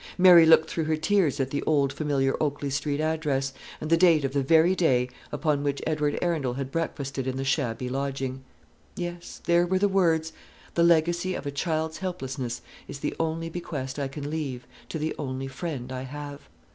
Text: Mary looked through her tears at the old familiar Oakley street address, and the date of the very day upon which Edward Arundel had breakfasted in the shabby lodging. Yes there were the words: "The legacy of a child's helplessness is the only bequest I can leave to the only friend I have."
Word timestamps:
Mary 0.17 0.47
looked 0.47 0.67
through 0.67 0.85
her 0.85 0.97
tears 0.97 1.39
at 1.39 1.51
the 1.51 1.61
old 1.67 1.93
familiar 1.93 2.35
Oakley 2.41 2.71
street 2.71 2.99
address, 2.99 3.53
and 3.79 3.91
the 3.91 3.95
date 3.97 4.25
of 4.25 4.33
the 4.33 4.41
very 4.41 4.73
day 4.73 5.07
upon 5.31 5.61
which 5.61 5.79
Edward 5.85 6.17
Arundel 6.23 6.55
had 6.55 6.71
breakfasted 6.71 7.27
in 7.27 7.37
the 7.37 7.43
shabby 7.43 7.87
lodging. 7.87 8.43
Yes 8.95 9.41
there 9.45 9.67
were 9.67 9.77
the 9.77 9.87
words: 9.87 10.33
"The 10.73 10.81
legacy 10.81 11.35
of 11.35 11.45
a 11.45 11.51
child's 11.51 11.99
helplessness 11.99 12.63
is 12.87 12.97
the 13.01 13.13
only 13.19 13.47
bequest 13.47 13.99
I 13.99 14.07
can 14.07 14.27
leave 14.31 14.65
to 14.89 14.97
the 14.97 15.13
only 15.19 15.45
friend 15.45 15.91
I 15.91 16.01
have." 16.01 16.49